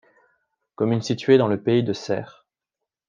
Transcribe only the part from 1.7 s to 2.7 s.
de Serres.